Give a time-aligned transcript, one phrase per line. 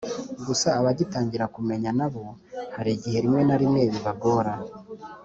[0.45, 2.25] gusa abagitangira kumenyana bo
[2.75, 4.53] hari igihe rimwe na rimwe bibagora.